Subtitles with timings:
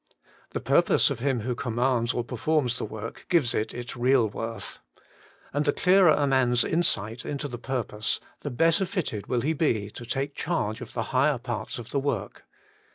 [0.53, 4.27] The purpose of him who commands or per forms the work gives it its real
[4.27, 4.79] worth.
[5.53, 9.91] And the clearer a man's insight into the purpose, the better fitted v/ill he be
[9.91, 12.45] to take charge of the higher parts of the work.